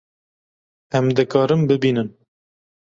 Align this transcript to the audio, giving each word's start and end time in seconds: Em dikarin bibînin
Em 1.01 1.11
dikarin 1.21 1.61
bibînin 1.69 2.09